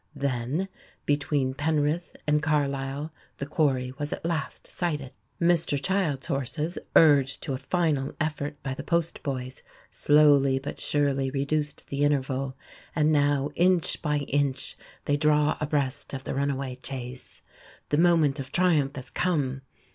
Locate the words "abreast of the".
15.61-16.33